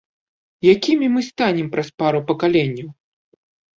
Якімі 0.73 1.09
мы 1.17 1.21
станем 1.29 1.67
праз 1.75 1.87
пару 2.03 2.19
пакаленняў? 2.33 2.89